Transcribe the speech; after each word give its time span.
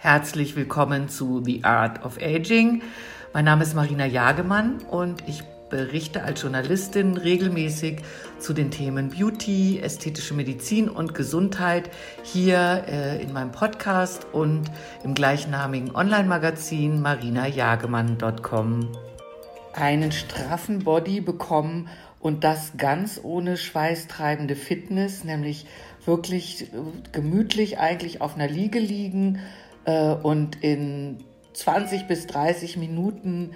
Herzlich 0.00 0.54
willkommen 0.54 1.08
zu 1.08 1.42
The 1.44 1.64
Art 1.64 2.04
of 2.04 2.18
Aging. 2.22 2.82
Mein 3.34 3.46
Name 3.46 3.64
ist 3.64 3.74
Marina 3.74 4.06
Jagemann 4.06 4.78
und 4.88 5.24
ich 5.26 5.42
berichte 5.70 6.22
als 6.22 6.40
Journalistin 6.40 7.16
regelmäßig 7.16 8.02
zu 8.38 8.52
den 8.52 8.70
Themen 8.70 9.10
Beauty, 9.10 9.80
ästhetische 9.80 10.34
Medizin 10.34 10.88
und 10.88 11.16
Gesundheit 11.16 11.90
hier 12.22 12.84
äh, 12.86 13.20
in 13.20 13.32
meinem 13.32 13.50
Podcast 13.50 14.24
und 14.30 14.70
im 15.02 15.14
gleichnamigen 15.14 15.92
Online-Magazin 15.96 17.02
marinajagemann.com. 17.02 18.96
Einen 19.72 20.12
straffen 20.12 20.84
Body 20.84 21.20
bekommen 21.20 21.88
und 22.20 22.44
das 22.44 22.74
ganz 22.76 23.18
ohne 23.20 23.56
schweißtreibende 23.56 24.54
Fitness, 24.54 25.24
nämlich 25.24 25.66
wirklich 26.04 26.70
gemütlich 27.10 27.80
eigentlich 27.80 28.20
auf 28.20 28.36
einer 28.36 28.46
Liege 28.46 28.78
liegen 28.78 29.40
äh, 29.88 30.14
und 30.22 30.62
in 30.62 31.18
20 31.54 32.06
bis 32.06 32.26
30 32.26 32.76
Minuten 32.76 33.52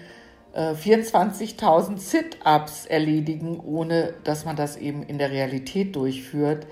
äh, 0.55 0.73
24.000 0.73 1.99
Sit-ups 1.99 2.87
erledigen, 2.87 3.61
ohne 3.61 4.15
dass 4.25 4.45
man 4.45 4.57
das 4.57 4.77
eben 4.77 5.03
in 5.03 5.19
der 5.19 5.31
Realität 5.31 5.95
durchführt. 5.95 6.67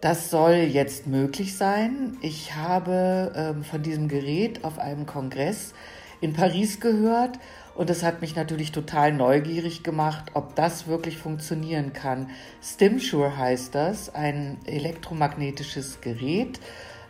Das 0.00 0.30
soll 0.30 0.54
jetzt 0.54 1.06
möglich 1.06 1.56
sein. 1.56 2.16
Ich 2.22 2.54
habe 2.54 3.32
ähm, 3.36 3.64
von 3.64 3.82
diesem 3.82 4.08
Gerät 4.08 4.64
auf 4.64 4.78
einem 4.78 5.06
Kongress 5.06 5.74
in 6.20 6.32
Paris 6.32 6.80
gehört 6.80 7.38
und 7.74 7.90
das 7.90 8.02
hat 8.02 8.20
mich 8.20 8.36
natürlich 8.36 8.70
total 8.70 9.12
neugierig 9.12 9.82
gemacht, 9.82 10.30
ob 10.34 10.54
das 10.54 10.86
wirklich 10.86 11.18
funktionieren 11.18 11.92
kann. 11.92 12.30
StimSure 12.62 13.36
heißt 13.36 13.74
das, 13.74 14.14
ein 14.14 14.58
elektromagnetisches 14.64 16.00
Gerät, 16.00 16.60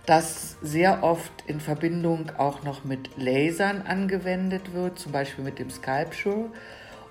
das 0.07 0.57
sehr 0.63 1.03
oft 1.03 1.33
in 1.47 1.61
Verbindung 1.61 2.33
auch 2.39 2.63
noch 2.63 2.85
mit 2.85 3.11
Lasern 3.17 3.83
angewendet 3.83 4.75
wird, 4.75 4.99
zum 4.99 5.13
Beispiel 5.13 5.45
mit 5.45 5.59
dem 5.59 5.71
Sculpture. 5.71 6.47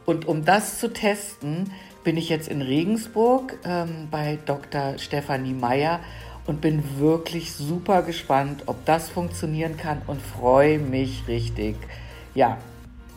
Und 0.06 0.28
um 0.28 0.44
das 0.44 0.80
zu 0.80 0.92
testen, 0.92 1.72
bin 2.04 2.18
ich 2.18 2.30
jetzt 2.30 2.48
in 2.48 2.62
Regensburg 2.62 3.58
ähm, 3.64 4.08
bei 4.10 4.40
Dr. 4.46 4.98
Stefanie 4.98 5.54
Meyer 5.54 6.00
und 6.48 6.60
bin 6.60 7.00
wirklich 7.00 7.54
super 7.54 8.02
gespannt, 8.02 8.64
ob 8.66 8.84
das 8.86 9.10
funktionieren 9.10 9.78
kann 9.78 10.02
und 10.08 10.22
freue 10.22 10.80
mich 10.80 11.28
richtig. 11.28 11.76
Ja, 12.34 12.58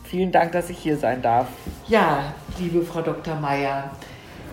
vielen 0.03 0.31
Dank, 0.31 0.51
dass 0.51 0.69
ich 0.69 0.77
hier 0.77 0.97
sein 0.97 1.21
darf. 1.21 1.47
Ja, 1.87 2.33
liebe 2.59 2.83
Frau 2.83 3.01
Dr. 3.01 3.35
Meyer, 3.35 3.91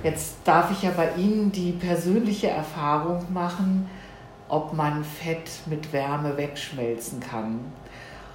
jetzt 0.03 0.36
darf 0.45 0.70
ich 0.70 0.83
ja 0.83 0.91
bei 0.97 1.11
Ihnen 1.17 1.53
die 1.53 1.73
persönliche 1.73 2.48
Erfahrung 2.48 3.33
machen, 3.33 3.89
ob 4.53 4.75
man 4.75 5.03
Fett 5.03 5.50
mit 5.64 5.95
Wärme 5.95 6.36
wegschmelzen 6.36 7.20
kann. 7.20 7.61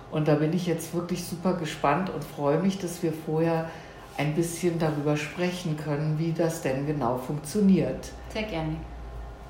Und 0.09 0.27
da 0.27 0.33
bin 0.33 0.51
ich 0.51 0.65
jetzt 0.65 0.95
wirklich 0.95 1.23
super 1.23 1.53
gespannt 1.53 2.09
und 2.09 2.23
freue 2.23 2.57
mich, 2.59 2.79
dass 2.79 3.03
wir 3.03 3.13
vorher 3.13 3.69
ein 4.17 4.33
bisschen 4.33 4.79
darüber 4.79 5.15
sprechen 5.15 5.77
können, 5.77 6.17
wie 6.17 6.31
das 6.31 6.63
denn 6.63 6.87
genau 6.87 7.19
funktioniert. 7.19 8.09
Sehr 8.33 8.43
gerne. 8.43 8.77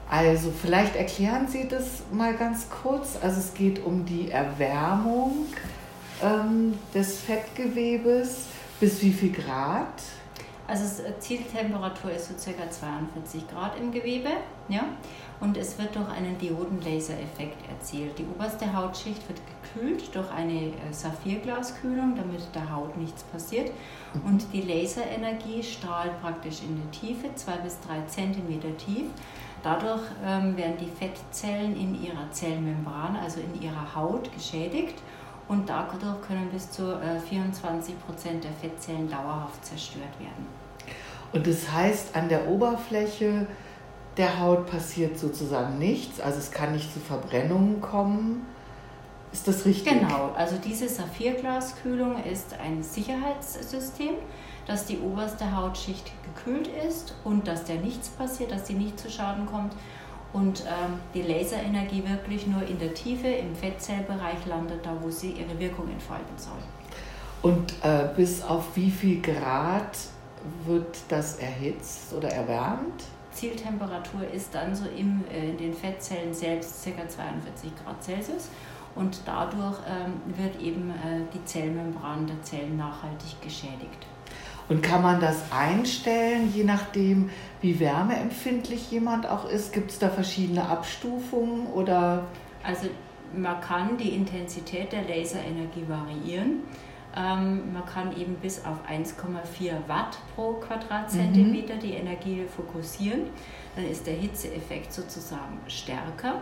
Also 0.10 0.52
vielleicht 0.52 0.98
erklären 0.98 1.48
Sie 1.48 1.70
das 1.70 2.04
mal 2.12 2.36
ganz 2.36 2.68
kurz. 2.70 3.18
Also 3.22 3.40
es 3.40 3.54
geht 3.54 3.86
um 3.86 4.04
die 4.04 4.32
Erwärmung 4.32 5.46
ähm, 6.22 6.78
des 6.94 7.22
Fettgewebes. 7.22 8.48
Bis 8.82 9.02
wie 9.02 9.14
viel 9.14 9.32
Grad? 9.32 10.02
Also 10.68 11.04
Zieltemperatur 11.20 12.12
ist 12.12 12.28
so 12.28 12.52
ca. 12.52 12.70
42 12.70 13.48
Grad 13.48 13.80
im 13.80 13.92
Gewebe. 13.92 14.30
Ja? 14.68 14.84
und 15.40 15.56
es 15.56 15.78
wird 15.78 15.96
durch 15.96 16.10
einen 16.10 16.38
Diodenlaser-Effekt 16.38 17.58
erzielt. 17.70 18.18
Die 18.18 18.26
oberste 18.26 18.76
Hautschicht 18.76 19.22
wird 19.28 19.40
gekühlt 19.64 20.16
durch 20.16 20.30
eine 20.32 20.54
äh, 20.54 20.72
Saphirglaskühlung, 20.92 22.16
damit 22.16 22.42
der 22.56 22.74
Haut 22.74 22.98
nichts 22.98 23.24
passiert. 23.24 23.72
Und 24.26 24.52
die 24.52 24.62
Laserenergie 24.62 25.62
strahlt 25.62 26.20
praktisch 26.22 26.62
in 26.62 26.76
die 26.76 26.98
Tiefe, 26.98 27.34
zwei 27.36 27.58
bis 27.58 27.80
drei 27.82 28.02
Zentimeter 28.08 28.76
tief. 28.78 29.06
Dadurch 29.64 30.02
ähm, 30.26 30.58
werden 30.58 30.78
die 30.80 30.90
Fettzellen 30.90 31.76
in 31.76 32.02
ihrer 32.04 32.32
Zellmembran, 32.32 33.16
also 33.16 33.40
in 33.40 33.62
ihrer 33.62 33.96
Haut, 33.96 34.32
geschädigt 34.34 34.96
und 35.48 35.70
dadurch 35.70 36.22
können 36.28 36.50
bis 36.52 36.72
zu 36.72 36.94
äh, 36.94 37.20
24 37.20 37.96
Prozent 38.06 38.44
der 38.44 38.52
Fettzellen 38.52 39.10
dauerhaft 39.10 39.66
zerstört 39.66 40.20
werden. 40.20 40.48
Und 41.32 41.46
das 41.48 41.72
heißt, 41.72 42.16
an 42.16 42.30
der 42.30 42.48
Oberfläche 42.48 43.48
der 44.18 44.40
Haut 44.40 44.70
passiert 44.70 45.18
sozusagen 45.18 45.78
nichts, 45.78 46.20
also 46.20 46.40
es 46.40 46.52
kann 46.52 46.74
nicht 46.74 46.92
zu 46.92 47.00
Verbrennungen 47.00 47.82
kommen. 47.82 48.46
Ist 49.32 49.48
das 49.48 49.66
richtig? 49.66 49.94
Genau, 49.94 50.32
also 50.36 50.56
diese 50.58 50.88
Saphirglaskühlung 50.88 52.24
ist 52.24 52.56
ein 52.60 52.82
Sicherheitssystem, 52.82 54.16
dass 54.66 54.86
die 54.86 55.00
oberste 55.00 55.56
Hautschicht 55.56 56.12
gekühlt 56.24 56.70
ist 56.88 57.14
und 57.24 57.48
dass 57.48 57.66
der 57.66 57.76
nichts 57.76 58.10
passiert, 58.10 58.52
dass 58.52 58.64
die 58.64 58.74
nicht 58.74 59.00
zu 59.00 59.10
Schaden 59.10 59.46
kommt 59.46 59.74
und 60.34 60.62
ähm, 60.62 61.00
die 61.14 61.22
Laserenergie 61.22 62.04
wirklich 62.08 62.48
nur 62.48 62.64
in 62.64 62.78
der 62.80 62.94
Tiefe 62.94 63.28
im 63.28 63.56
Fettzellbereich 63.56 64.46
landet, 64.46 64.86
da 64.86 64.96
wo 65.02 65.10
sie 65.10 65.32
ihre 65.32 65.58
Wirkung 65.60 65.90
entfalten 65.90 66.38
soll. 66.38 66.58
Und 67.42 67.74
äh, 67.84 68.10
bis 68.16 68.42
auf 68.44 68.76
wie 68.76 68.92
viel 68.92 69.22
Grad 69.22 69.98
wird 70.66 70.98
das 71.10 71.38
erhitzt 71.38 72.14
oder 72.14 72.30
erwärmt? 72.30 73.04
Zieltemperatur 73.32 74.28
ist 74.34 74.54
dann 74.56 74.76
so 74.76 74.86
im, 74.98 75.24
äh, 75.32 75.52
in 75.52 75.58
den 75.58 75.74
Fettzellen 75.74 76.34
selbst 76.34 76.84
ca. 76.84 77.08
42 77.08 77.72
Grad 77.84 78.04
Celsius 78.04 78.50
und 78.96 79.22
dadurch 79.26 79.78
ähm, 79.88 80.14
wird 80.36 80.60
eben 80.60 80.90
äh, 80.90 81.22
die 81.34 81.44
Zellmembran 81.46 82.26
der 82.26 82.42
Zellen 82.42 82.78
nachhaltig 82.78 83.40
geschädigt. 83.42 84.08
Und 84.70 84.84
kann 84.84 85.02
man 85.02 85.22
das 85.22 85.52
einstellen, 85.52 86.52
je 86.54 86.64
nachdem, 86.64 87.30
wie 87.62 87.80
wärmeempfindlich 87.80 88.92
jemand 88.92 89.26
auch 89.26 89.50
ist? 89.50 89.72
Gibt 89.74 89.92
es 89.92 90.00
da 90.00 90.10
verschiedene 90.10 90.68
Abstufungen 90.68 91.68
oder? 91.68 92.26
Also 92.64 92.88
man 93.34 93.62
kann 93.62 93.98
die 93.98 94.10
Intensität 94.10 94.92
der 94.92 95.04
Laserenergie 95.04 95.86
variieren. 95.88 96.64
Ähm, 97.16 97.74
man 97.74 97.86
kann 97.86 98.16
eben 98.18 98.36
bis 98.36 98.64
auf 98.66 98.78
1,4 98.90 99.88
Watt 99.88 100.18
pro 100.36 100.54
Quadratzentimeter 100.54 101.76
mhm. 101.76 101.80
die 101.80 101.94
Energie 101.94 102.46
fokussieren. 102.56 103.22
Dann 103.76 103.86
ist 103.90 104.06
der 104.06 104.16
Hitzeeffekt 104.16 104.92
sozusagen 104.94 105.60
stärker. 105.68 106.42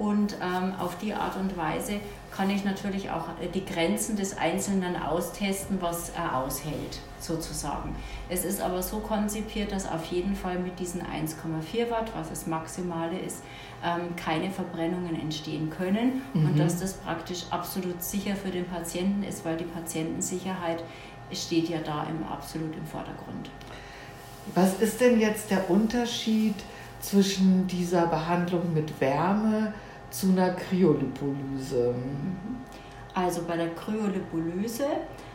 Und 0.00 0.38
ähm, 0.40 0.72
auf 0.78 0.96
die 0.96 1.12
Art 1.12 1.36
und 1.36 1.58
Weise 1.58 2.00
kann 2.34 2.48
ich 2.48 2.64
natürlich 2.64 3.10
auch 3.10 3.28
äh, 3.38 3.48
die 3.52 3.66
Grenzen 3.66 4.16
des 4.16 4.38
Einzelnen 4.38 4.96
austesten, 4.96 5.76
was 5.82 6.08
er 6.16 6.38
aushält, 6.38 7.00
sozusagen. 7.18 7.94
Es 8.30 8.46
ist 8.46 8.62
aber 8.62 8.82
so 8.82 9.00
konzipiert, 9.00 9.72
dass 9.72 9.86
auf 9.86 10.06
jeden 10.06 10.34
Fall 10.34 10.58
mit 10.58 10.78
diesen 10.78 11.02
1,4 11.02 11.90
Watt, 11.90 12.12
was 12.16 12.30
das 12.30 12.46
Maximale 12.46 13.18
ist, 13.18 13.42
ähm, 13.84 14.16
keine 14.16 14.50
Verbrennungen 14.50 15.20
entstehen 15.20 15.68
können 15.68 16.22
mhm. 16.32 16.46
und 16.46 16.58
dass 16.58 16.80
das 16.80 16.94
praktisch 16.94 17.44
absolut 17.50 18.02
sicher 18.02 18.34
für 18.36 18.50
den 18.50 18.64
Patienten 18.64 19.22
ist, 19.22 19.44
weil 19.44 19.58
die 19.58 19.64
Patientensicherheit 19.64 20.82
steht 21.30 21.68
ja 21.68 21.80
da 21.84 22.04
im, 22.04 22.26
absolut 22.26 22.74
im 22.74 22.86
Vordergrund. 22.86 23.50
Was 24.54 24.80
ist 24.80 24.98
denn 25.02 25.20
jetzt 25.20 25.50
der 25.50 25.68
Unterschied 25.68 26.54
zwischen 27.02 27.66
dieser 27.66 28.06
Behandlung 28.06 28.72
mit 28.72 28.98
Wärme, 28.98 29.74
zu 30.10 30.28
einer 30.28 30.50
Kryolipolyse? 30.50 31.94
Also 33.14 33.42
bei 33.42 33.56
der 33.56 33.74
Kryolipolyse 33.74 34.86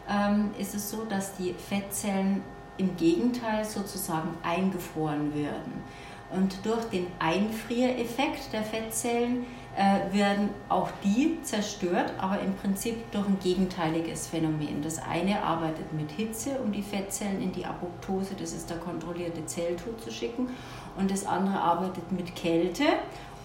ähm, 0.09 0.51
ist 0.57 0.75
es 0.75 0.89
so, 0.89 1.05
dass 1.05 1.35
die 1.35 1.53
Fettzellen 1.53 2.41
im 2.77 2.95
Gegenteil 2.97 3.63
sozusagen 3.63 4.29
eingefroren 4.43 5.33
werden. 5.33 5.83
Und 6.31 6.65
durch 6.65 6.83
den 6.85 7.07
Einfriereffekt 7.19 8.51
der 8.51 8.63
Fettzellen 8.63 9.45
äh, 9.77 10.13
werden 10.13 10.49
auch 10.69 10.89
die 11.03 11.39
zerstört, 11.43 12.13
aber 12.17 12.39
im 12.39 12.53
Prinzip 12.55 13.11
durch 13.11 13.27
ein 13.27 13.37
gegenteiliges 13.39 14.27
Phänomen. 14.27 14.81
Das 14.81 15.01
eine 15.01 15.41
arbeitet 15.41 15.93
mit 15.93 16.11
Hitze, 16.11 16.57
um 16.63 16.71
die 16.71 16.81
Fettzellen 16.81 17.41
in 17.41 17.51
die 17.51 17.65
Apoptose, 17.65 18.35
das 18.39 18.53
ist 18.53 18.69
der 18.69 18.77
kontrollierte 18.77 19.45
Zelltod, 19.45 20.01
zu 20.01 20.11
schicken, 20.11 20.49
und 20.97 21.11
das 21.11 21.25
andere 21.25 21.59
arbeitet 21.59 22.11
mit 22.11 22.35
Kälte 22.35 22.85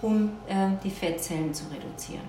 um 0.03 0.31
äh, 0.49 0.69
die 0.83 0.91
Fettzellen 0.91 1.53
zu 1.53 1.65
reduzieren. 1.73 2.25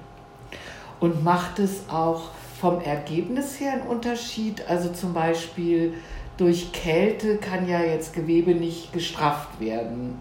Und 1.00 1.23
macht 1.23 1.59
es 1.59 1.89
auch 1.89 2.29
vom 2.59 2.79
Ergebnis 2.81 3.59
her 3.59 3.73
einen 3.73 3.88
Unterschied? 3.88 4.68
Also 4.68 4.89
zum 4.91 5.13
Beispiel 5.13 5.95
durch 6.38 6.71
Kälte 6.71 7.38
kann 7.38 7.68
ja 7.68 7.81
jetzt 7.81 8.13
Gewebe 8.13 8.53
nicht 8.53 8.94
gestrafft 8.94 9.59
werden. 9.59 10.19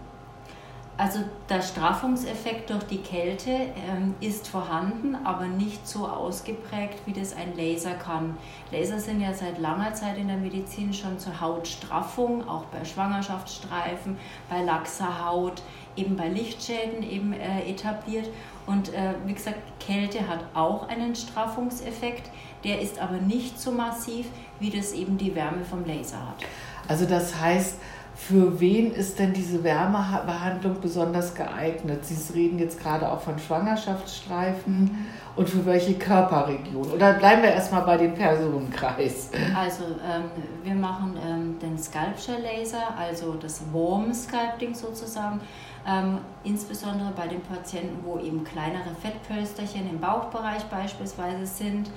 Also 1.01 1.21
der 1.49 1.63
Straffungseffekt 1.63 2.69
durch 2.69 2.83
die 2.83 2.99
Kälte 2.99 3.49
ähm, 3.49 4.13
ist 4.19 4.47
vorhanden, 4.47 5.15
aber 5.23 5.47
nicht 5.47 5.87
so 5.87 6.07
ausgeprägt, 6.07 6.99
wie 7.07 7.13
das 7.13 7.35
ein 7.35 7.57
Laser 7.57 7.95
kann. 7.95 8.37
Laser 8.71 8.99
sind 8.99 9.19
ja 9.19 9.33
seit 9.33 9.57
langer 9.57 9.95
Zeit 9.95 10.19
in 10.19 10.27
der 10.27 10.37
Medizin 10.37 10.93
schon 10.93 11.17
zur 11.17 11.41
Hautstraffung, 11.41 12.47
auch 12.47 12.65
bei 12.65 12.85
Schwangerschaftsstreifen, 12.85 14.15
bei 14.47 14.61
laxer 14.61 15.25
Haut, 15.25 15.63
eben 15.95 16.15
bei 16.15 16.27
Lichtschäden 16.29 17.03
eben 17.03 17.33
äh, 17.33 17.69
etabliert. 17.69 18.29
Und 18.67 18.93
äh, 18.93 19.13
wie 19.25 19.33
gesagt, 19.33 19.57
Kälte 19.79 20.27
hat 20.27 20.45
auch 20.53 20.87
einen 20.87 21.15
Straffungseffekt, 21.15 22.29
der 22.63 22.81
ist 22.81 22.99
aber 22.99 23.17
nicht 23.17 23.59
so 23.59 23.71
massiv, 23.71 24.27
wie 24.59 24.69
das 24.69 24.93
eben 24.93 25.17
die 25.17 25.35
Wärme 25.35 25.65
vom 25.65 25.85
Laser 25.85 26.19
hat. 26.19 26.45
Also 26.87 27.05
das 27.05 27.39
heißt, 27.39 27.77
für 28.13 28.59
wen 28.59 28.91
ist 28.91 29.17
denn 29.17 29.33
diese 29.33 29.63
Wärmebehandlung 29.63 30.79
besonders 30.79 31.33
geeignet? 31.33 32.05
Sie 32.05 32.33
reden 32.33 32.59
jetzt 32.59 32.79
gerade 32.79 33.09
auch 33.09 33.21
von 33.21 33.39
Schwangerschaftsstreifen 33.39 35.07
und 35.35 35.49
für 35.49 35.65
welche 35.65 35.95
Körperregion? 35.95 36.91
Oder 36.91 37.13
bleiben 37.13 37.41
wir 37.41 37.49
erstmal 37.49 37.81
bei 37.81 37.97
dem 37.97 38.13
Personenkreis? 38.13 39.31
Also 39.57 39.85
ähm, 39.85 40.25
wir 40.63 40.75
machen 40.75 41.17
ähm, 41.25 41.59
den 41.59 41.77
Sculpture 41.79 42.37
Laser, 42.39 42.95
also 42.95 43.33
das 43.33 43.61
Warm 43.71 44.13
Sculpting 44.13 44.75
sozusagen, 44.75 45.39
ähm, 45.87 46.19
insbesondere 46.43 47.11
bei 47.15 47.27
den 47.27 47.41
Patienten, 47.41 48.03
wo 48.03 48.19
eben 48.19 48.43
kleinere 48.43 48.95
Fettpölsterchen 49.01 49.89
im 49.89 49.99
Bauchbereich 49.99 50.63
beispielsweise 50.65 51.45
sind. 51.45 51.89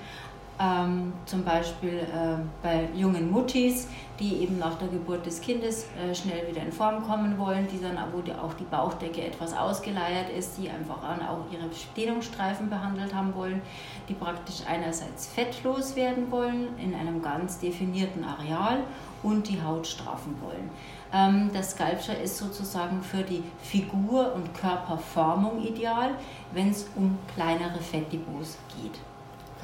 Ähm, 0.61 1.13
zum 1.27 1.43
Beispiel 1.43 1.99
äh, 1.99 2.37
bei 2.63 2.89
jungen 2.95 3.29
Muttis, 3.29 3.89
die 4.21 4.37
eben 4.37 4.61
nach 4.61 4.79
der 4.79 4.87
Geburt 4.87 5.27
des 5.27 5.41
Kindes 5.41 5.87
äh, 6.01 6.15
schnell 6.15 6.49
wieder 6.49 6.63
in 6.63 6.71
Form 6.71 7.03
kommen 7.03 7.37
wollen, 7.39 7.67
die 7.67 7.83
dann, 7.83 7.99
wo 8.13 8.21
die, 8.21 8.31
auch 8.31 8.55
die 8.55 8.65
Bauchdecke 8.65 9.21
etwas 9.23 9.53
ausgeleiert 9.53 10.31
ist, 10.31 10.57
die 10.57 10.71
einfach 10.71 10.99
auch 10.99 11.53
ihre 11.53 11.69
Dehnungsstreifen 11.97 12.71
behandelt 12.71 13.13
haben 13.13 13.35
wollen, 13.35 13.63
die 14.09 14.15
praktisch 14.15 14.63
einerseits 14.71 15.27
fettlos 15.27 15.97
werden 15.97 16.31
wollen 16.31 16.69
in 16.79 16.95
einem 16.95 17.21
ganz 17.21 17.59
definierten 17.59 18.23
Areal 18.23 18.85
und 19.25 19.49
die 19.49 19.61
Haut 19.61 19.87
straffen 19.87 20.37
wollen. 20.41 20.71
Ähm, 21.13 21.51
das 21.53 21.73
Sculpture 21.73 22.19
ist 22.19 22.39
sozusagen 22.39 23.03
für 23.03 23.23
die 23.23 23.43
Figur- 23.63 24.33
und 24.35 24.55
Körperformung 24.55 25.61
ideal, 25.65 26.11
wenn 26.53 26.71
es 26.71 26.87
um 26.95 27.19
kleinere 27.35 27.81
Fettdepots 27.81 28.57
geht 28.77 29.01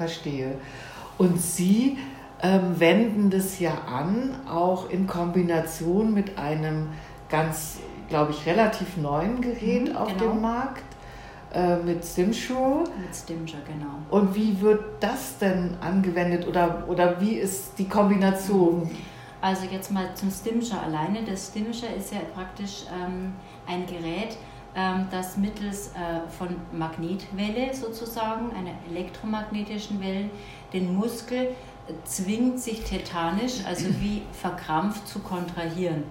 verstehe. 0.01 0.55
Und 1.17 1.39
Sie 1.39 1.97
ähm, 2.41 2.79
wenden 2.79 3.29
das 3.29 3.59
ja 3.59 3.73
an, 3.87 4.35
auch 4.49 4.89
in 4.89 5.05
Kombination 5.05 6.13
mit 6.13 6.37
einem 6.37 6.87
ganz, 7.29 7.77
glaube 8.09 8.31
ich, 8.31 8.45
relativ 8.45 8.97
neuen 8.97 9.41
Gerät 9.41 9.89
mhm, 9.89 9.95
auf 9.95 10.07
genau. 10.17 10.31
dem 10.31 10.41
Markt, 10.41 10.83
äh, 11.53 11.75
mit 11.77 12.03
Stimsure. 12.03 12.85
Mit 12.99 13.15
Stimsure, 13.15 13.61
genau. 13.65 13.93
Und 14.09 14.33
wie 14.33 14.59
wird 14.59 14.81
das 15.01 15.37
denn 15.37 15.75
angewendet 15.81 16.47
oder, 16.47 16.85
oder 16.87 17.21
wie 17.21 17.35
ist 17.35 17.77
die 17.77 17.87
Kombination? 17.87 18.89
Also 19.41 19.65
jetzt 19.65 19.91
mal 19.91 20.13
zum 20.15 20.29
Stimsure 20.29 20.79
alleine. 20.79 21.23
Das 21.23 21.47
Stimsure 21.47 21.91
ist 21.93 22.13
ja 22.13 22.19
praktisch 22.33 22.83
ähm, 22.93 23.33
ein 23.65 23.87
Gerät, 23.87 24.37
ähm, 24.75 25.07
das 25.09 25.35
mittels 25.35 25.89
äh, 25.89 26.29
von 26.29 26.55
Magnetwelle 26.71 27.73
sozusagen, 27.73 28.51
einer 28.51 28.73
elektromagnetischen 28.89 29.99
Welle, 29.99 30.29
den 30.71 30.95
Muskel 30.95 31.55
zwingt, 32.03 32.59
sich 32.59 32.83
tetanisch, 32.83 33.65
also 33.65 33.87
wie 33.99 34.21
verkrampft, 34.31 35.07
zu 35.07 35.19
kontrahieren. 35.19 36.03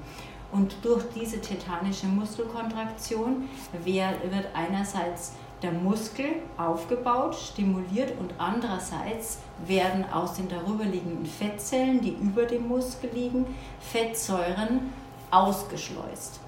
Und 0.52 0.74
durch 0.82 1.04
diese 1.14 1.40
tetanische 1.40 2.06
Muskelkontraktion 2.08 3.48
wird 3.84 4.46
einerseits 4.52 5.34
der 5.62 5.72
Muskel 5.72 6.26
aufgebaut, 6.56 7.34
stimuliert 7.36 8.18
und 8.18 8.32
andererseits 8.38 9.38
werden 9.66 10.04
aus 10.12 10.34
den 10.34 10.48
darüberliegenden 10.48 11.26
Fettzellen, 11.26 12.00
die 12.00 12.12
über 12.12 12.44
dem 12.44 12.66
Muskel 12.68 13.10
liegen, 13.12 13.46
Fettsäuren 13.80 14.92
ausgeschleust. 15.30 16.40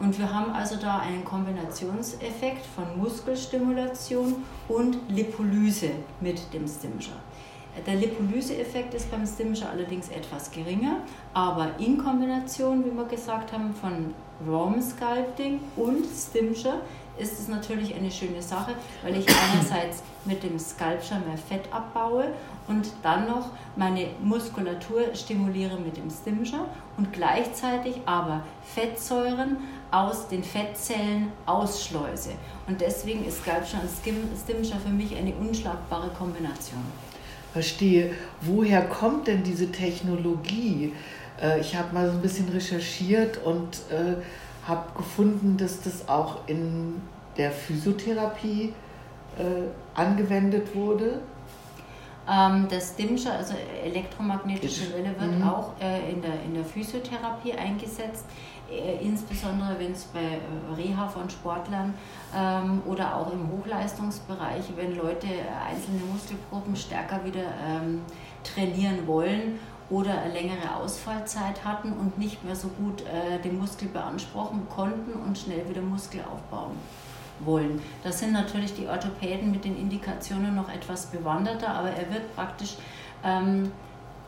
Und 0.00 0.18
wir 0.18 0.32
haben 0.32 0.52
also 0.52 0.76
da 0.76 0.98
einen 0.98 1.24
Kombinationseffekt 1.24 2.64
von 2.74 2.98
Muskelstimulation 2.98 4.36
und 4.66 4.96
Lipolyse 5.08 5.90
mit 6.20 6.52
dem 6.54 6.66
Stimscher. 6.66 7.16
Der 7.86 7.94
Lipolyse-Effekt 7.94 8.94
ist 8.94 9.10
beim 9.10 9.26
Stimscher 9.26 9.70
allerdings 9.70 10.08
etwas 10.08 10.50
geringer, 10.50 10.96
aber 11.32 11.70
in 11.78 11.98
Kombination, 11.98 12.84
wie 12.84 12.96
wir 12.96 13.04
gesagt 13.04 13.52
haben, 13.52 13.74
von 13.74 14.12
Warm 14.40 14.80
Sculpting 14.82 15.60
und 15.76 16.04
Stimscher 16.06 16.80
ist 17.16 17.38
es 17.38 17.48
natürlich 17.48 17.94
eine 17.94 18.10
schöne 18.10 18.42
Sache, 18.42 18.74
weil 19.02 19.16
ich 19.16 19.26
einerseits 19.28 20.02
mit 20.24 20.42
dem 20.42 20.58
Sculpture 20.58 21.20
mehr 21.20 21.36
Fett 21.36 21.72
abbaue 21.72 22.32
und 22.66 22.88
dann 23.02 23.26
noch 23.28 23.50
meine 23.76 24.08
Muskulatur 24.22 25.14
stimuliere 25.14 25.78
mit 25.78 25.96
dem 25.96 26.10
Stimscher 26.10 26.66
und 26.96 27.12
gleichzeitig 27.12 28.00
aber 28.06 28.42
Fettsäuren 28.64 29.58
aus 29.90 30.28
den 30.28 30.42
Fettzellen 30.42 31.32
ausschleuse. 31.46 32.30
Und 32.66 32.80
deswegen 32.80 33.24
ist 33.26 33.42
Sculpture 33.42 33.82
und 33.82 34.38
Stimscher 34.38 34.76
für 34.76 34.92
mich 34.92 35.16
eine 35.16 35.34
unschlagbare 35.34 36.08
Kombination. 36.16 37.09
Verstehe. 37.52 38.10
Woher 38.40 38.82
kommt 38.82 39.26
denn 39.26 39.42
diese 39.42 39.72
Technologie? 39.72 40.92
Äh, 41.40 41.60
ich 41.60 41.74
habe 41.74 41.92
mal 41.92 42.06
so 42.06 42.12
ein 42.12 42.22
bisschen 42.22 42.48
recherchiert 42.48 43.38
und 43.44 43.80
äh, 43.90 44.14
habe 44.66 44.86
gefunden, 44.96 45.56
dass 45.56 45.82
das 45.82 46.08
auch 46.08 46.46
in 46.46 47.00
der 47.36 47.50
Physiotherapie 47.50 48.72
äh, 49.38 49.98
angewendet 49.98 50.74
wurde. 50.74 51.20
Ähm, 52.28 52.66
das 52.68 52.96
Dimscher, 52.96 53.34
also 53.34 53.54
elektromagnetische 53.84 54.92
Welle, 54.92 55.18
wird 55.18 55.38
mhm. 55.38 55.48
auch 55.48 55.72
äh, 55.80 56.10
in, 56.10 56.22
der, 56.22 56.42
in 56.44 56.54
der 56.54 56.64
Physiotherapie 56.64 57.54
eingesetzt, 57.54 58.24
äh, 58.70 59.04
insbesondere 59.04 59.78
wenn 59.78 59.92
es 59.92 60.04
bei 60.04 60.20
äh, 60.20 60.74
Reha 60.76 61.08
von 61.08 61.28
Sportlern 61.28 61.94
ähm, 62.36 62.82
oder 62.86 63.16
auch 63.16 63.32
im 63.32 63.50
Hochleistungsbereich, 63.50 64.64
wenn 64.76 64.96
Leute 64.96 65.26
einzelne 65.68 66.00
Muskelgruppen 66.12 66.76
stärker 66.76 67.24
wieder 67.24 67.44
ähm, 67.66 68.02
trainieren 68.44 69.06
wollen 69.06 69.58
oder 69.88 70.20
eine 70.20 70.32
längere 70.32 70.76
Ausfallzeit 70.76 71.64
hatten 71.64 71.92
und 71.92 72.16
nicht 72.16 72.44
mehr 72.44 72.54
so 72.54 72.68
gut 72.68 73.02
den 73.44 73.58
Muskel 73.58 73.88
beanspruchen 73.88 74.68
konnten 74.68 75.14
und 75.14 75.36
schnell 75.36 75.68
wieder 75.68 75.82
Muskel 75.82 76.20
aufbauen 76.20 76.78
wollen. 77.44 77.80
Das 78.02 78.18
sind 78.18 78.32
natürlich 78.32 78.74
die 78.74 78.86
Orthopäden 78.86 79.50
mit 79.50 79.64
den 79.64 79.76
Indikationen 79.76 80.54
noch 80.54 80.68
etwas 80.72 81.06
bewanderter, 81.06 81.68
aber 81.74 81.90
er 81.90 82.12
wird 82.12 82.34
praktisch 82.34 82.76
ähm, 83.24 83.72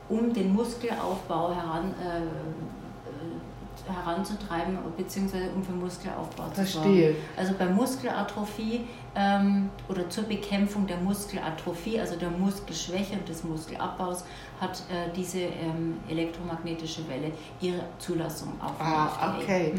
um 0.09 0.33
den 0.33 0.52
Muskelaufbau 0.52 1.54
heran, 1.54 1.95
äh, 2.00 3.92
heranzutreiben, 3.92 4.78
beziehungsweise 4.97 5.50
um 5.54 5.62
für 5.62 5.73
Muskelaufbau 5.73 6.49
zu 6.54 6.64
sorgen. 6.64 7.16
Also 7.37 7.54
bei 7.59 7.66
Muskelatrophie 7.66 8.83
ähm, 9.14 9.71
oder 9.88 10.09
zur 10.09 10.25
Bekämpfung 10.25 10.87
der 10.87 10.99
Muskelatrophie, 10.99 11.99
also 11.99 12.16
der 12.16 12.31
Muskelschwäche 12.31 13.14
und 13.14 13.28
des 13.28 13.45
Muskelabbaus, 13.45 14.25
hat 14.61 14.83
äh, 14.90 15.11
diese 15.16 15.40
ähm, 15.40 15.99
elektromagnetische 16.09 17.09
Welle 17.09 17.33
ihre 17.61 17.83
Zulassung 17.99 18.52
auf. 18.61 18.73
Ah, 18.78 19.37
okay. 19.40 19.75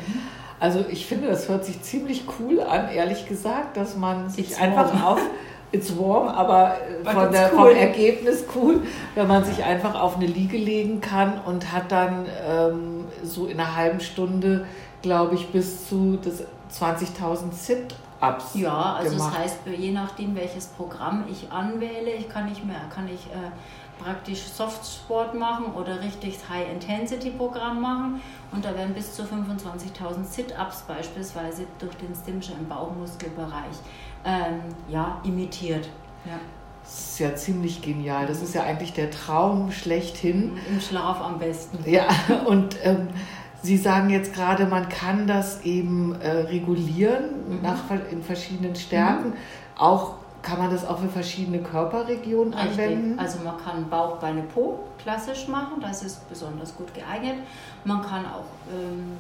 Also 0.64 0.86
ich 0.90 1.06
finde, 1.08 1.28
das 1.28 1.50
hört 1.50 1.66
sich 1.66 1.82
ziemlich 1.82 2.24
cool 2.40 2.62
an, 2.62 2.88
ehrlich 2.88 3.28
gesagt, 3.28 3.76
dass 3.76 3.98
man 3.98 4.30
sich 4.30 4.52
It's 4.52 4.62
einfach 4.62 4.94
warm. 4.94 5.04
auf 5.04 5.20
It's 5.74 5.98
warm, 6.00 6.30
aber 6.30 6.78
äh, 7.04 7.12
von 7.12 7.34
der, 7.34 7.52
cool. 7.52 7.72
vom 7.72 7.76
Ergebnis 7.76 8.46
cool, 8.56 8.82
wenn 9.14 9.28
man 9.28 9.44
sich 9.44 9.62
einfach 9.66 10.00
auf 10.00 10.16
eine 10.16 10.26
Liege 10.26 10.56
legen 10.56 11.02
kann 11.02 11.34
und 11.46 11.74
hat 11.74 11.92
dann 11.92 12.28
ähm, 12.48 13.04
so 13.26 13.48
in 13.48 13.60
einer 13.60 13.76
halben 13.76 14.00
Stunde, 14.00 14.66
glaube 15.02 15.36
ich, 15.36 15.50
bis 15.50 15.90
zu 15.90 16.18
20.000 16.74 17.52
Sit-Ups. 17.52 18.56
Ja, 18.56 18.94
also 18.94 19.12
gemacht. 19.12 19.34
das 19.34 19.40
heißt, 19.40 19.58
je 19.78 19.92
nachdem, 19.92 20.36
welches 20.36 20.68
Programm 20.68 21.26
ich 21.30 21.52
anwähle, 21.52 22.12
ich 22.12 22.30
kann 22.30 22.52
ich 22.52 22.64
mehr, 22.64 22.82
kann 22.94 23.08
ich 23.08 23.28
äh, 23.28 23.52
praktisch 24.04 24.44
Softsport 24.44 25.34
machen 25.34 25.74
oder 25.76 26.02
richtig 26.02 26.38
High-Intensity-Programm 26.50 27.82
machen. 27.82 28.22
Und 28.52 28.66
da 28.66 28.76
werden 28.76 28.94
bis 28.94 29.14
zu 29.14 29.24
25.000 29.24 30.24
Sit-Ups 30.24 30.84
beispielsweise 30.88 31.66
durch 31.80 31.96
den 31.98 32.14
Stimscher 32.16 32.54
im 32.60 32.68
Bauchmuskelbereich 32.68 33.78
ähm, 34.26 34.62
ja, 34.90 35.22
imitiert. 35.24 35.90
Ja. 36.26 36.40
Das 36.84 36.94
ist 36.94 37.20
ja 37.20 37.34
ziemlich 37.36 37.82
genial. 37.82 38.28
Das 38.28 38.42
ist 38.42 38.56
ja 38.56 38.64
eigentlich 38.64 38.92
der 38.94 39.10
Traum 39.10 39.72
schlechthin. 39.72 40.58
Im 40.70 40.82
Schlaf 40.82 41.22
am 41.22 41.40
besten. 41.40 41.90
Ja, 41.90 42.08
und 42.46 42.76
ähm, 42.84 43.08
Sie 43.64 43.78
sagen 43.78 44.10
jetzt 44.10 44.34
gerade, 44.34 44.66
man 44.66 44.90
kann 44.90 45.26
das 45.26 45.62
eben 45.62 46.20
äh, 46.22 46.30
regulieren 46.30 47.24
mhm. 47.48 47.62
nach, 47.62 47.80
in 48.12 48.22
verschiedenen 48.22 48.76
Stärken. 48.76 49.30
Mhm. 49.30 49.36
Auch 49.78 50.16
kann 50.42 50.60
man 50.60 50.70
das 50.70 50.86
auch 50.86 51.00
für 51.00 51.08
verschiedene 51.08 51.60
Körperregionen 51.60 52.54
Richtig. 52.54 52.72
anwenden? 52.74 53.18
Also 53.18 53.40
man 53.44 53.56
kann 53.64 53.90
Bauch, 53.90 54.18
Beine, 54.18 54.42
Po 54.42 54.80
klassisch 55.02 55.48
machen, 55.48 55.82
das 55.82 56.04
ist 56.04 56.28
besonders 56.30 56.76
gut 56.76 56.94
geeignet. 56.94 57.38
Man 57.86 58.02
kann 58.02 58.26
auch 58.26 58.46
ähm, 58.70 59.14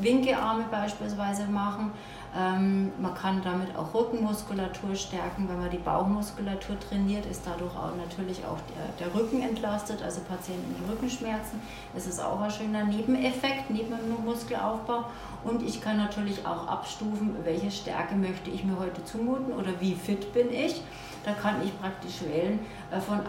Winkearme 0.00 0.64
beispielsweise 0.70 1.44
machen. 1.44 1.92
Ähm, 2.34 2.92
man 2.98 3.14
kann 3.14 3.42
damit 3.42 3.76
auch 3.76 3.92
Rückenmuskulatur 3.92 4.94
stärken. 4.94 5.48
Wenn 5.48 5.60
man 5.60 5.70
die 5.70 5.78
Bauchmuskulatur 5.78 6.80
trainiert, 6.80 7.26
ist 7.26 7.42
dadurch 7.44 7.74
auch 7.76 7.94
natürlich 7.94 8.38
auch 8.46 8.58
der, 8.74 9.06
der 9.06 9.14
Rücken 9.14 9.42
entlastet, 9.42 10.02
also 10.02 10.20
Patienten 10.22 10.74
mit 10.80 10.90
Rückenschmerzen. 10.90 11.60
Das 11.92 12.06
ist 12.06 12.20
auch 12.20 12.40
ein 12.40 12.50
schöner 12.50 12.84
Nebeneffekt 12.84 13.68
neben 13.68 13.90
dem 13.90 14.24
Muskelaufbau. 14.24 15.04
Und 15.44 15.62
ich 15.62 15.82
kann 15.82 15.98
natürlich 15.98 16.46
auch 16.46 16.66
abstufen, 16.68 17.36
welche 17.44 17.70
Stärke 17.70 18.14
möchte 18.14 18.50
ich 18.50 18.64
mir 18.64 18.78
heute 18.78 19.04
zumuten 19.04 19.52
oder 19.52 19.80
wie 19.80 19.94
fit 19.94 20.32
bin 20.32 20.50
ich. 20.50 20.82
Da 21.24 21.32
kann 21.32 21.56
ich 21.64 21.78
praktisch 21.80 22.22
wählen 22.22 22.58
äh, 22.90 23.00
von 23.00 23.20
1% 23.20 23.24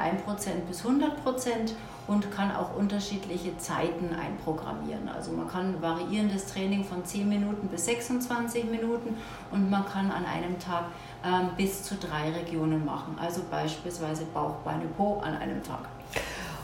bis 0.68 0.84
100% 0.84 1.74
und 2.08 2.32
kann 2.32 2.52
auch 2.52 2.76
unterschiedliche 2.76 3.58
Zeiten 3.58 4.10
einprogrammieren. 4.14 5.08
Also 5.08 5.32
man 5.32 5.48
kann 5.48 5.82
variierendes 5.82 6.48
Training 6.48 6.84
von 6.84 7.06
10 7.06 7.30
Minuten 7.30 7.68
bis 7.68 7.86
26 7.86 8.66
Minuten 8.66 9.16
und 9.52 9.70
man 9.70 9.86
kann 9.86 10.12
an 10.12 10.26
einem 10.26 10.60
Tag 10.60 10.86
ähm, 11.26 11.50
bis 11.56 11.84
zu 11.84 11.96
drei 11.96 12.32
Regionen 12.32 12.84
machen. 12.84 13.18
Also 13.22 13.42
beispielsweise 13.50 14.26
Bauch, 14.34 14.56
Beine, 14.66 14.86
Po 14.98 15.22
an 15.24 15.38
einem 15.38 15.64
Tag. 15.64 15.86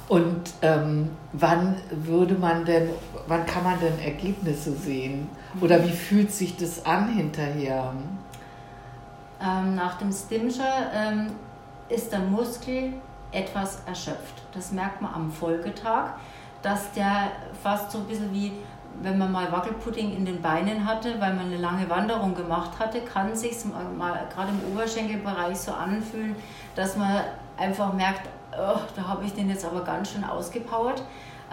Und 0.09 0.53
ähm, 0.63 1.11
wann 1.33 1.75
würde 1.91 2.33
man 2.33 2.65
denn, 2.65 2.89
wann 3.27 3.45
kann 3.45 3.63
man 3.63 3.79
denn 3.79 3.99
Ergebnisse 3.99 4.71
sehen? 4.71 5.29
Oder 5.61 5.83
wie 5.85 5.91
fühlt 5.91 6.31
sich 6.31 6.57
das 6.57 6.85
an 6.85 7.13
hinterher? 7.13 7.93
Nach 9.79 9.97
dem 9.97 10.11
Stimscher 10.11 10.91
ähm, 10.93 11.31
ist 11.87 12.11
der 12.11 12.19
Muskel 12.19 12.95
etwas 13.31 13.81
erschöpft. 13.85 14.43
Das 14.51 14.73
merkt 14.73 15.01
man 15.01 15.13
am 15.13 15.31
Folgetag, 15.31 16.15
dass 16.61 16.91
der 16.91 17.31
fast 17.63 17.89
so 17.91 17.99
ein 17.99 18.03
bisschen 18.03 18.33
wie 18.33 18.51
wenn 19.01 19.17
man 19.17 19.31
mal 19.31 19.49
Wackelpudding 19.49 20.17
in 20.17 20.25
den 20.25 20.41
Beinen 20.41 20.85
hatte, 20.85 21.21
weil 21.21 21.33
man 21.33 21.45
eine 21.45 21.55
lange 21.55 21.89
Wanderung 21.89 22.35
gemacht 22.35 22.71
hatte, 22.77 22.99
kann 22.99 23.33
sich 23.33 23.53
mal 23.97 24.27
gerade 24.33 24.49
im 24.49 24.73
Oberschenkelbereich 24.73 25.57
so 25.57 25.71
anfühlen, 25.71 26.35
dass 26.75 26.97
man 26.97 27.21
einfach 27.55 27.93
merkt, 27.93 28.27
oh, 28.51 28.79
da 28.97 29.07
habe 29.07 29.23
ich 29.23 29.33
den 29.33 29.49
jetzt 29.49 29.63
aber 29.63 29.85
ganz 29.85 30.11
schön 30.11 30.25
ausgepowert. 30.25 31.03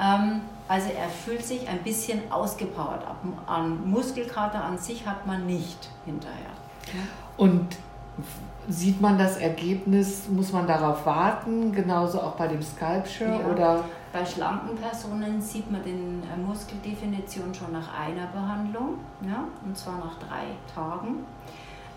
Ähm, 0.01 0.41
also 0.67 0.89
er 0.91 1.09
fühlt 1.09 1.45
sich 1.45 1.69
ein 1.69 1.85
bisschen 1.85 2.33
ausgepowert. 2.33 3.05
An 3.47 3.89
Muskelkater 3.89 4.65
an 4.65 4.79
sich 4.79 5.07
hat 5.07 5.25
man 5.27 5.47
nicht 5.47 5.91
hinterher. 6.05 6.51
Und 7.37 7.77
sieht 8.69 9.01
man 9.01 9.19
das 9.19 9.37
Ergebnis, 9.37 10.29
muss 10.29 10.53
man 10.53 10.67
darauf 10.67 11.07
warten, 11.07 11.73
genauso 11.73 12.21
auch 12.21 12.35
bei 12.35 12.49
dem 12.49 12.63
Sculpture 12.63 13.41
ja. 13.41 13.53
oder? 13.53 13.85
Bei 14.13 14.25
schlanken 14.25 14.77
Personen 14.77 15.41
sieht 15.41 15.71
man 15.71 15.83
den 15.83 16.23
äh, 16.23 16.37
Muskeldefinition 16.37 17.55
schon 17.55 17.73
nach 17.73 17.89
einer 17.99 18.27
Behandlung, 18.29 18.99
ja, 19.23 19.45
und 19.65 19.77
zwar 19.77 19.99
nach 19.99 20.19
drei 20.19 20.47
Tagen. 20.75 21.25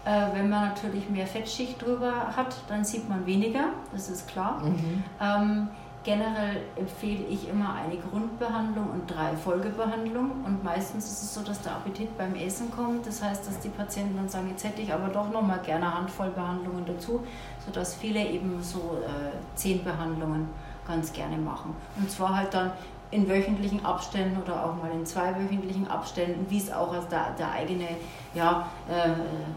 Äh, 0.05 0.35
wenn 0.35 0.49
man 0.49 0.69
natürlich 0.69 1.09
mehr 1.09 1.27
Fettschicht 1.27 1.81
drüber 1.81 2.13
hat, 2.35 2.55
dann 2.67 2.83
sieht 2.83 3.07
man 3.09 3.25
weniger, 3.25 3.69
das 3.91 4.09
ist 4.09 4.27
klar. 4.27 4.61
Mhm. 4.63 5.03
Ähm, 5.19 5.67
Generell 6.09 6.63
empfehle 6.75 7.23
ich 7.29 7.47
immer 7.47 7.75
eine 7.75 7.95
Grundbehandlung 7.97 8.89
und 8.89 9.05
drei 9.05 9.37
Folgebehandlungen. 9.37 10.43
Und 10.43 10.63
meistens 10.63 11.05
ist 11.05 11.21
es 11.21 11.35
so, 11.35 11.41
dass 11.43 11.61
der 11.61 11.73
Appetit 11.73 12.17
beim 12.17 12.33
Essen 12.33 12.71
kommt. 12.71 13.05
Das 13.05 13.21
heißt, 13.21 13.45
dass 13.45 13.59
die 13.59 13.69
Patienten 13.69 14.17
dann 14.17 14.27
sagen, 14.27 14.49
jetzt 14.49 14.63
hätte 14.63 14.81
ich 14.81 14.91
aber 14.91 15.09
doch 15.09 15.29
noch 15.29 15.43
mal 15.43 15.59
gerne 15.59 15.93
Handvoll 15.93 16.31
Behandlungen 16.31 16.83
dazu, 16.83 17.23
sodass 17.63 17.93
viele 17.93 18.25
eben 18.25 18.57
so 18.63 18.97
äh, 19.05 19.37
zehn 19.53 19.83
Behandlungen 19.83 20.49
ganz 20.87 21.13
gerne 21.13 21.37
machen. 21.37 21.75
Und 21.95 22.09
zwar 22.09 22.37
halt 22.37 22.55
dann 22.55 22.71
in 23.11 23.29
wöchentlichen 23.29 23.85
Abständen 23.85 24.41
oder 24.41 24.65
auch 24.65 24.75
mal 24.81 24.89
in 24.91 25.05
zweiwöchentlichen 25.05 25.87
Abständen, 25.87 26.47
wie 26.49 26.57
es 26.57 26.71
auch 26.71 26.91
der, 27.07 27.35
der 27.37 27.51
eigene, 27.51 27.87
ja, 28.33 28.67
äh, 28.89 29.11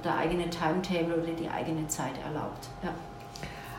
der 0.05 0.19
eigene 0.19 0.51
Timetable 0.51 1.23
oder 1.23 1.33
die 1.33 1.49
eigene 1.49 1.89
Zeit 1.89 2.13
erlaubt. 2.23 2.69
Ja. 2.83 2.91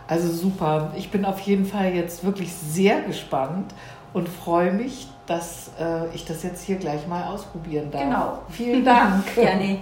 Also 0.08 0.30
super. 0.30 0.92
Ich 0.96 1.12
bin 1.12 1.26
auf 1.26 1.40
jeden 1.42 1.66
Fall 1.66 1.94
jetzt 1.94 2.24
wirklich 2.24 2.54
sehr 2.54 3.02
gespannt 3.02 3.74
und 4.14 4.30
freue 4.30 4.72
mich, 4.72 5.08
dass 5.26 5.72
äh, 5.80 6.14
ich 6.14 6.26
das 6.26 6.44
jetzt 6.44 6.64
hier 6.64 6.76
gleich 6.76 7.08
mal 7.08 7.24
ausprobieren 7.26 7.90
darf. 7.92 8.02
Genau. 8.02 8.40
Vielen 8.50 8.84
Dank. 8.84 9.24
Gerne. 9.36 9.80